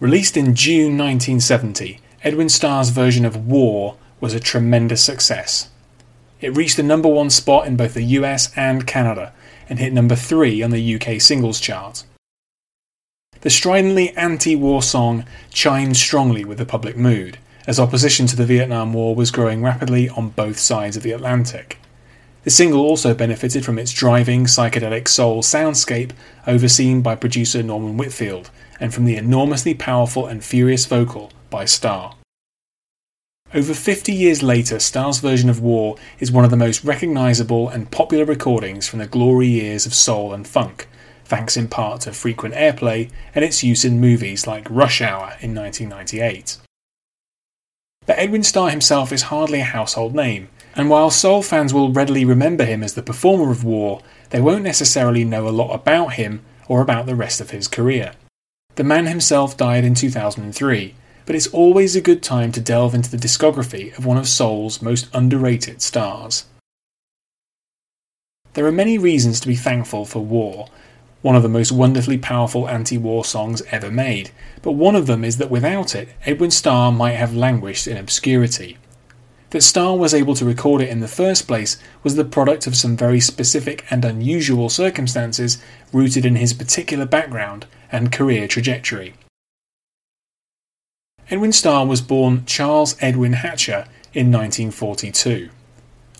[0.00, 5.68] Released in June 1970, Edwin Starr's version of War was a tremendous success.
[6.40, 9.34] It reached the number one spot in both the US and Canada
[9.68, 12.04] and hit number three on the UK singles chart.
[13.42, 17.36] The stridently anti war song chimed strongly with the public mood,
[17.66, 21.78] as opposition to the Vietnam War was growing rapidly on both sides of the Atlantic.
[22.44, 26.12] The single also benefited from its driving psychedelic soul soundscape
[26.46, 32.14] overseen by producer Norman Whitfield and from the enormously powerful and furious vocal by Starr.
[33.52, 37.90] Over 50 years later, Starr's version of War is one of the most recognisable and
[37.90, 40.88] popular recordings from the glory years of soul and funk,
[41.24, 45.54] thanks in part to frequent airplay and its use in movies like Rush Hour in
[45.54, 46.58] 1998.
[48.06, 52.24] But Edwin Starr himself is hardly a household name, and while soul fans will readily
[52.24, 56.42] remember him as the performer of War, they won't necessarily know a lot about him
[56.68, 58.12] or about the rest of his career.
[58.80, 60.94] The man himself died in 2003,
[61.26, 64.80] but it's always a good time to delve into the discography of one of soul's
[64.80, 66.46] most underrated stars.
[68.54, 70.68] There are many reasons to be thankful for War,
[71.20, 74.30] one of the most wonderfully powerful anti war songs ever made,
[74.62, 78.78] but one of them is that without it, Edwin Starr might have languished in obscurity.
[79.50, 82.76] That Starr was able to record it in the first place was the product of
[82.76, 85.58] some very specific and unusual circumstances
[85.92, 89.14] rooted in his particular background and career trajectory.
[91.30, 95.50] Edwin Starr was born Charles Edwin Hatcher in 1942.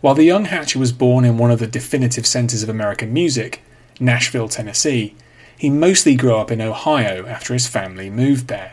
[0.00, 3.62] While the young Hatcher was born in one of the definitive centres of American music,
[3.98, 5.14] Nashville, Tennessee,
[5.58, 8.72] he mostly grew up in Ohio after his family moved there.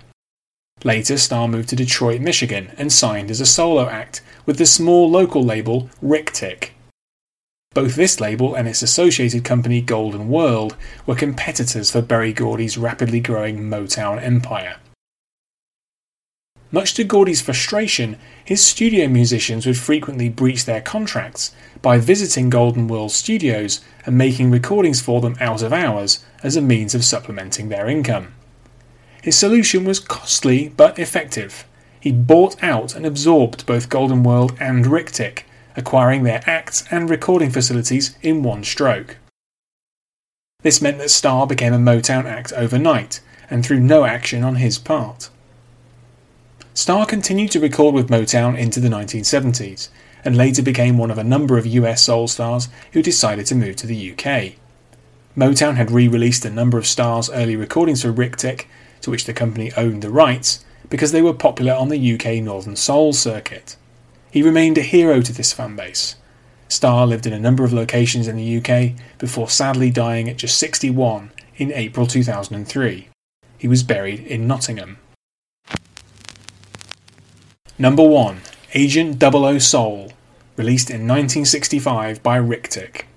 [0.83, 5.09] Later, Starr moved to Detroit, Michigan, and signed as a solo act with the small
[5.09, 6.73] local label Ric-Tic.
[7.73, 10.75] Both this label and its associated company Golden World
[11.05, 14.75] were competitors for Berry Gordy's rapidly growing Motown empire.
[16.71, 22.87] Much to Gordy's frustration, his studio musicians would frequently breach their contracts by visiting Golden
[22.87, 27.69] World studios and making recordings for them out of hours as a means of supplementing
[27.69, 28.33] their income.
[29.23, 31.63] His solution was costly but effective.
[31.97, 35.45] He bought out and absorbed both Golden World and Ric-Tic,
[35.77, 39.15] acquiring their acts and recording facilities in one stroke.
[40.61, 44.77] This meant that Starr became a Motown act overnight, and through no action on his
[44.77, 45.29] part.
[46.73, 49.87] Starr continued to record with Motown into the 1970s,
[50.25, 53.77] and later became one of a number of US soul stars who decided to move
[53.77, 54.55] to the UK.
[55.37, 58.67] Motown had re released a number of Starr's early recordings for Ric-Tic,
[59.03, 62.75] to which the company owned the rights, because they were popular on the UK Northern
[62.75, 63.75] Soul circuit.
[64.31, 66.15] He remained a hero to this fanbase.
[66.67, 70.57] Starr lived in a number of locations in the UK before sadly dying at just
[70.57, 73.09] 61 in April 2003.
[73.59, 74.97] He was buried in Nottingham.
[77.77, 78.41] Number 1
[78.73, 80.13] Agent 00 Soul,
[80.57, 83.07] released in 1965 by Ric-Tic.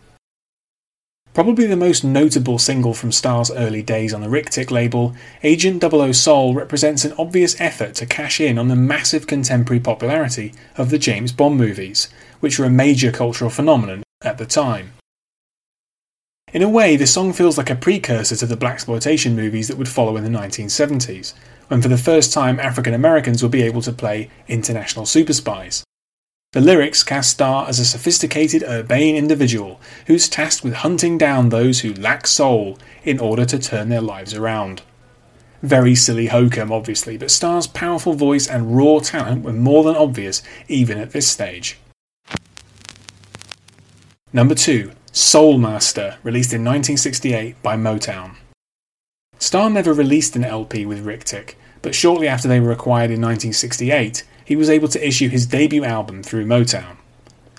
[1.37, 6.13] Probably the most notable single from Starr's early days on the Ric-Tic label, Agent 00
[6.13, 10.97] Soul represents an obvious effort to cash in on the massive contemporary popularity of the
[10.97, 12.09] James Bond movies,
[12.41, 14.95] which were a major cultural phenomenon at the time.
[16.55, 19.91] In a way, the song feels like a precursor to the blaxploitation movies that would
[19.91, 21.35] follow in the 1970s,
[21.69, 25.85] when for the first time African Americans would be able to play international super spies.
[26.57, 31.81] The lyrics cast Starr as a sophisticated, urbane individual who's tasked with hunting down those
[31.81, 34.81] who lack soul in order to turn their lives around.
[35.61, 40.43] Very silly hokum, obviously, but Starr's powerful voice and raw talent were more than obvious
[40.67, 41.79] even at this stage.
[44.33, 48.37] Number 2 Soul Master, released in 1968 by Motown.
[49.39, 54.25] Starr never released an LP with Ric-Tic, but shortly after they were acquired in 1968,
[54.47, 56.97] he was able to issue his debut album through Motown.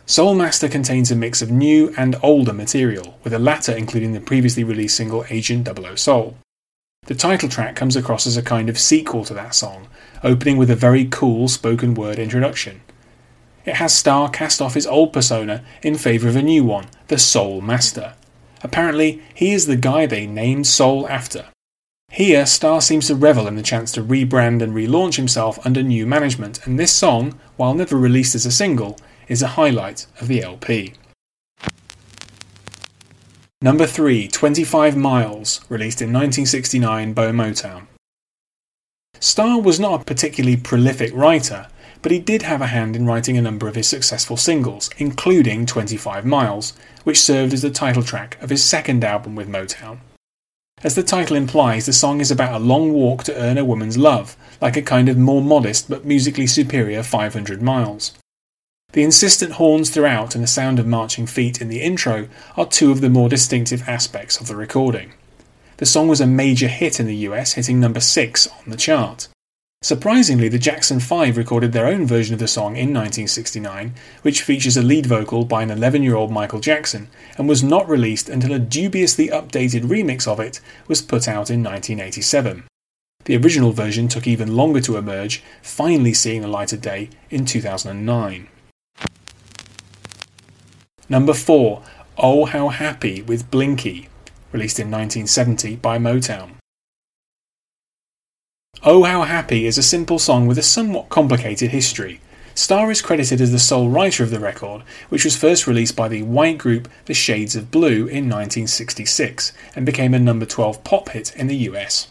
[0.05, 4.21] Soul Master contains a mix of new and older material, with the latter including the
[4.21, 6.37] previously released single Agent 00 Soul.
[7.07, 9.89] The title track comes across as a kind of sequel to that song,
[10.23, 12.79] opening with a very cool spoken word introduction.
[13.65, 17.17] It has Starr cast off his old persona in favour of a new one, the
[17.17, 18.13] Soul Master.
[18.63, 21.47] Apparently, he is the guy they named Soul after.
[22.11, 26.07] Here, Starr seems to revel in the chance to rebrand and relaunch himself under new
[26.07, 30.41] management, and this song, while never released as a single, is a highlight of the
[30.41, 30.93] LP.
[33.61, 37.87] Number 3, 25 Miles, released in 1969 by Motown.
[39.19, 41.67] Starr was not a particularly prolific writer,
[42.01, 45.65] but he did have a hand in writing a number of his successful singles, including
[45.65, 46.73] 25 Miles,
[47.03, 49.99] which served as the title track of his second album with Motown.
[50.83, 53.97] As the title implies, the song is about a long walk to earn a woman's
[53.97, 58.13] love, like a kind of more modest but musically superior 500 miles.
[58.93, 62.91] The insistent horns throughout and the sound of marching feet in the intro are two
[62.91, 65.13] of the more distinctive aspects of the recording.
[65.77, 69.27] The song was a major hit in the US, hitting number 6 on the chart.
[69.83, 73.93] Surprisingly, the Jackson 5 recorded their own version of the song in 1969,
[74.23, 77.07] which features a lead vocal by an 11 year old Michael Jackson,
[77.37, 81.63] and was not released until a dubiously updated remix of it was put out in
[81.63, 82.63] 1987.
[83.25, 87.45] The original version took even longer to emerge, finally seeing the light of day in
[87.45, 88.47] 2009.
[91.07, 91.83] Number 4,
[92.17, 94.09] Oh How Happy with Blinky,
[94.51, 96.56] released in 1970 by Motown.
[98.89, 102.21] Oh How Happy is a simple song with a somewhat complicated history.
[102.55, 106.07] Starr is credited as the sole writer of the record, which was first released by
[106.07, 111.09] the white group The Shades of Blue in 1966 and became a number 12 pop
[111.09, 112.07] hit in the US.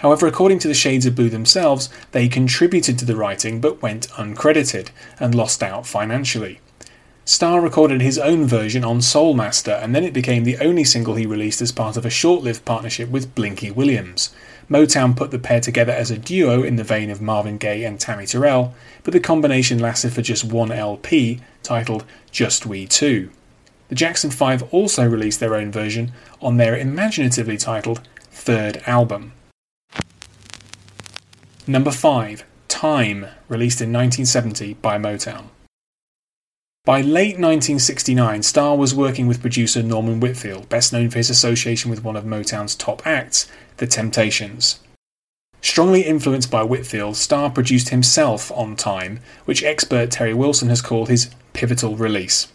[0.00, 4.10] However, according to the Shades of Blue themselves, they contributed to the writing but went
[4.10, 4.88] uncredited
[5.18, 6.60] and lost out financially.
[7.24, 11.26] Starr recorded his own version on Soulmaster, and then it became the only single he
[11.26, 14.34] released as part of a short lived partnership with Blinky Williams.
[14.68, 18.00] Motown put the pair together as a duo in the vein of Marvin Gaye and
[18.00, 23.30] Tammy Terrell, but the combination lasted for just one LP, titled Just We Two.
[23.88, 29.32] The Jackson 5 also released their own version on their imaginatively titled third album.
[31.66, 35.46] Number 5, Time, released in 1970 by Motown.
[36.86, 41.90] By late 1969, Starr was working with producer Norman Whitfield, best known for his association
[41.90, 43.46] with one of Motown's top acts,
[43.76, 44.80] The Temptations.
[45.60, 51.10] Strongly influenced by Whitfield, Starr produced himself on Time, which expert Terry Wilson has called
[51.10, 52.48] his pivotal release.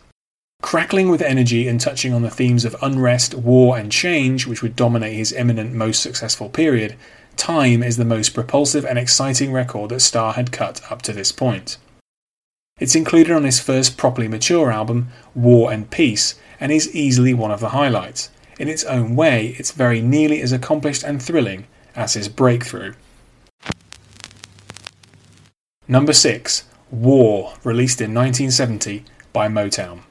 [0.63, 4.75] Crackling with energy and touching on the themes of unrest, war, and change, which would
[4.75, 6.95] dominate his eminent, most successful period,
[7.37, 11.31] Time is the most propulsive and exciting record that Starr had cut up to this
[11.31, 11.77] point.
[12.77, 17.51] It's included on his first properly mature album, War and Peace, and is easily one
[17.51, 18.29] of the highlights.
[18.59, 22.93] In its own way, it's very nearly as accomplished and thrilling as his breakthrough.
[25.87, 30.01] Number 6 War, released in 1970 by Motown.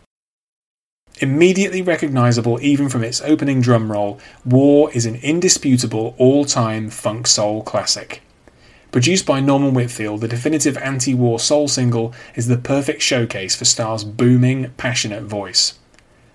[1.21, 7.27] Immediately recognizable even from its opening drum roll, War is an indisputable all time funk
[7.27, 8.23] soul classic.
[8.95, 13.65] Produced by Norman Whitfield, the definitive anti war soul single is the perfect showcase for
[13.65, 15.77] Starr's booming, passionate voice.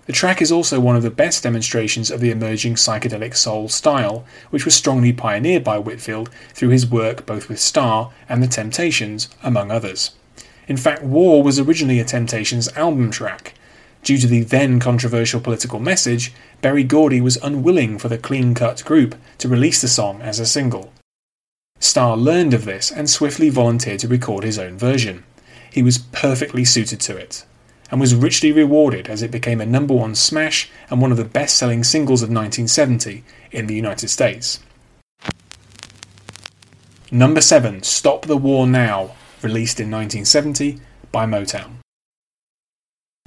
[0.07, 4.25] The track is also one of the best demonstrations of the emerging psychedelic soul style,
[4.49, 9.29] which was strongly pioneered by Whitfield through his work both with Starr and The Temptations,
[9.41, 10.11] among others.
[10.67, 13.53] In fact, War was originally a Temptations album track.
[14.03, 18.83] Due to the then controversial political message, Berry Gordy was unwilling for the clean cut
[18.83, 20.91] group to release the song as a single.
[21.79, 25.23] Starr learned of this and swiftly volunteered to record his own version.
[25.71, 27.45] He was perfectly suited to it,
[27.91, 31.25] and was richly rewarded as it became a number one smash and one of the
[31.25, 34.59] best selling singles of 1970 in the United States.
[37.11, 40.79] Number 7 Stop the War Now, released in 1970
[41.11, 41.77] by Motown.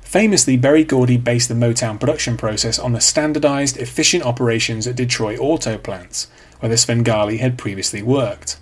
[0.00, 5.38] Famously, Berry Gordy based the Motown production process on the standardized, efficient operations at Detroit
[5.40, 6.28] auto plants,
[6.62, 8.56] where the Svengali had previously worked.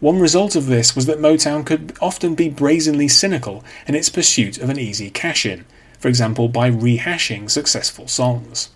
[0.00, 4.58] One result of this was that Motown could often be brazenly cynical in its pursuit
[4.58, 5.64] of an easy cash in,
[6.00, 8.70] for example, by rehashing successful songs.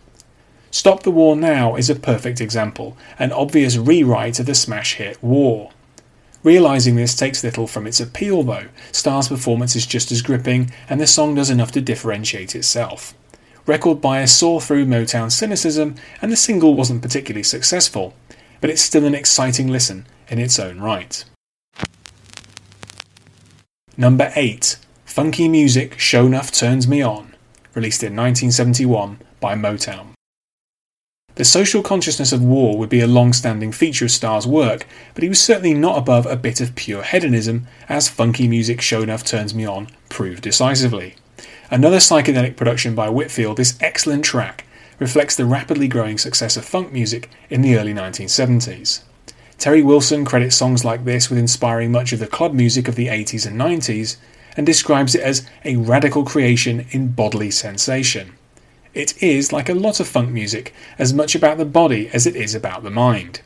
[0.70, 5.20] Stop the War Now is a perfect example, an obvious rewrite of the smash hit
[5.20, 5.72] War.
[6.44, 8.68] Realising this takes little from its appeal, though.
[8.92, 13.12] Starr's performance is just as gripping, and the song does enough to differentiate itself.
[13.66, 18.14] Record buyers saw through Motown's cynicism, and the single wasn't particularly successful,
[18.66, 21.24] but it's still an exciting listen in its own right.
[23.96, 27.32] Number 8 Funky Music Sho Nuff Turns Me On,
[27.76, 30.14] released in 1971 by Motown.
[31.36, 35.22] The social consciousness of war would be a long standing feature of Starr's work, but
[35.22, 39.22] he was certainly not above a bit of pure hedonism, as Funky Music Sho Nuff
[39.22, 41.14] Turns Me On proved decisively.
[41.70, 44.65] Another psychedelic production by Whitfield, this excellent track
[44.98, 49.02] reflects the rapidly growing success of funk music in the early 1970s.
[49.58, 53.06] Terry Wilson credits songs like this with inspiring much of the club music of the
[53.06, 54.16] 80s and 90s
[54.56, 58.34] and describes it as a radical creation in bodily sensation.
[58.94, 62.36] It is, like a lot of funk music, as much about the body as it
[62.36, 63.40] is about the mind.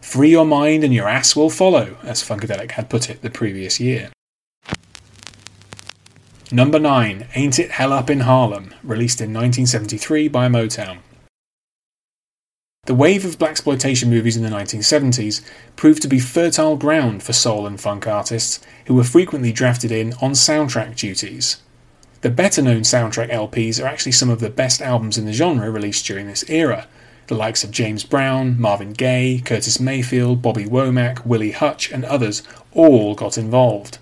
[0.00, 3.80] Free your mind and your ass will follow, as Funkadelic had put it the previous
[3.80, 4.10] year.
[6.52, 10.98] Number 9, Ain't It Hell Up in Harlem, released in 1973 by Motown.
[12.84, 15.42] The wave of blaxploitation movies in the 1970s
[15.76, 20.12] proved to be fertile ground for soul and funk artists who were frequently drafted in
[20.20, 21.62] on soundtrack duties.
[22.20, 25.70] The better known soundtrack LPs are actually some of the best albums in the genre
[25.70, 26.86] released during this era.
[27.28, 32.42] The likes of James Brown, Marvin Gaye, Curtis Mayfield, Bobby Womack, Willie Hutch, and others
[32.72, 33.96] all got involved.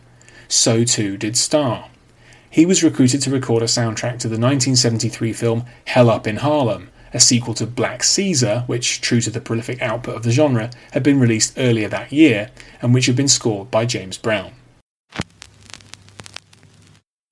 [0.49, 1.87] So too did Starr.
[2.51, 6.91] He was recruited to record a soundtrack to the 1973 film Hell Up in Harlem,
[7.15, 11.05] a sequel to Black Caesar, which, true to the prolific output of the genre, had
[11.05, 12.51] been released earlier that year
[12.83, 14.53] and which had been scored by James Brown.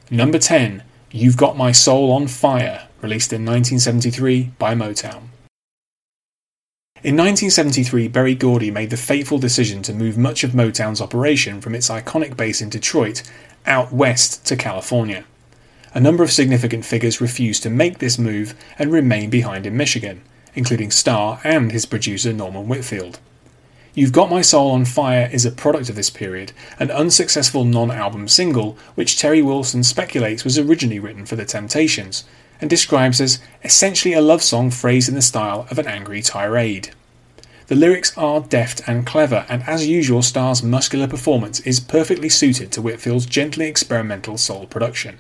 [0.09, 5.31] Number 10, You've Got My Soul on Fire, released in 1973 by Motown.
[7.05, 11.77] In 1973, Berry Gordy made the fateful decision to move much of Motown's operation from
[11.77, 13.23] its iconic base in Detroit
[13.69, 15.25] out west to California
[15.95, 20.23] a number of significant figures refused to make this move and remain behind in Michigan,
[20.55, 23.19] including Starr and his producer Norman Whitfield.
[23.95, 27.91] You've Got My Soul on Fire is a product of this period, an unsuccessful non
[27.91, 32.25] album single which Terry Wilson speculates was originally written for the Temptations,
[32.61, 36.91] and describes as essentially a love song phrased in the style of an angry tirade.
[37.69, 42.73] The lyrics are deft and clever, and as usual, Starr's muscular performance is perfectly suited
[42.73, 45.19] to Whitfield's gently experimental soul production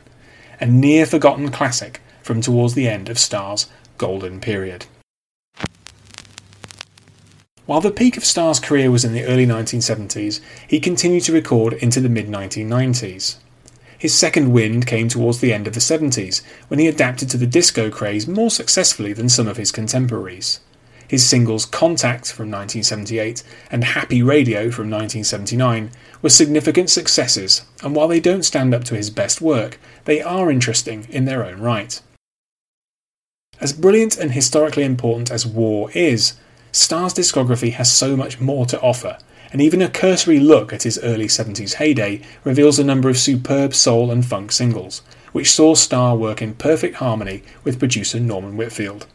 [0.59, 3.67] a near forgotten classic from towards the end of Starr's
[3.99, 4.87] golden period.
[7.67, 11.75] While the peak of Starr's career was in the early 1970s, he continued to record
[11.75, 13.37] into the mid 1990s.
[13.99, 17.47] His second wind came towards the end of the 70s, when he adapted to the
[17.47, 20.61] disco craze more successfully than some of his contemporaries.
[21.09, 28.09] His singles Contact from 1978 and Happy Radio from 1979 were significant successes, and while
[28.09, 32.03] they don't stand up to his best work, they are interesting in their own right.
[33.59, 36.35] As brilliant and historically important as War is,
[36.73, 39.17] Starr's discography has so much more to offer,
[39.50, 43.75] and even a cursory look at his early 70s heyday reveals a number of superb
[43.75, 45.00] soul and funk singles,
[45.33, 49.07] which saw Starr work in perfect harmony with producer Norman Whitfield.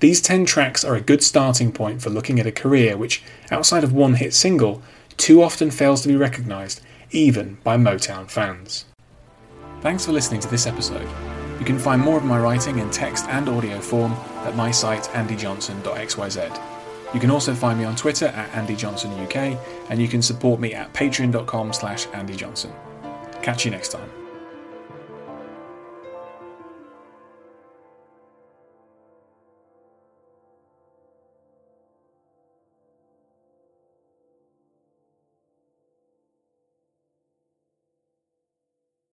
[0.00, 3.82] These 10 tracks are a good starting point for looking at a career which, outside
[3.82, 4.80] of one hit single,
[5.16, 8.84] too often fails to be recognised, even by Motown fans.
[9.80, 11.08] Thanks for listening to this episode.
[11.58, 14.12] You can find more of my writing in text and audio form
[14.44, 16.62] at my site andyjohnson.xyz.
[17.14, 19.58] You can also find me on Twitter at andyjohnsonuk,
[19.90, 22.72] and you can support me at patreon.com slash andyjohnson.
[23.42, 24.17] Catch you next time.